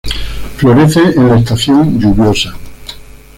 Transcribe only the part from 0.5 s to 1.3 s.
Florece en